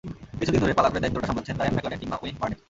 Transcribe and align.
কিছুদিন 0.39 0.61
ধরে 0.63 0.77
পালা 0.77 0.89
করে 0.91 1.01
দায়িত্বটা 1.01 1.27
সামলাচ্ছেন 1.29 1.55
রায়ান 1.57 1.73
ম্যাকলারেন 1.75 1.99
কিংবা 2.01 2.17
ওয়েইন 2.19 2.37
পারনেল। 2.39 2.59